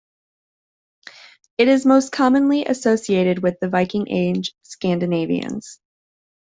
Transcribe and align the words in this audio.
It 1.59 1.67
is 1.67 1.85
most 1.85 2.11
commonly 2.11 2.65
associated 2.65 3.43
with 3.43 3.59
Viking 3.61 4.09
Age 4.09 4.55
Scandinavians. 4.63 5.79